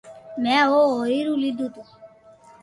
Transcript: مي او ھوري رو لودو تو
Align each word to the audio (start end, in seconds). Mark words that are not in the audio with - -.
مي 0.41 0.55
او 0.63 0.75
ھوري 0.95 1.19
رو 1.27 1.33
لودو 1.41 1.67
تو 1.73 1.81